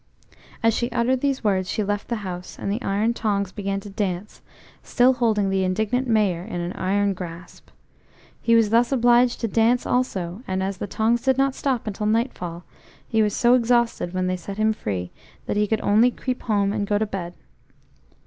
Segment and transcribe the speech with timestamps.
[0.63, 3.89] As she uttered these words she left the house, and the iron tongs began to
[3.91, 4.41] dance,
[4.81, 7.69] still holding the indignant Mayor in an iron grasp.
[8.41, 12.07] He was thus obliged to dance also, and as the tongs did not stop until
[12.07, 12.63] nightfall,
[13.07, 15.11] he was so exhausted when they set him free
[15.45, 17.35] that he could only creep home and go to bed.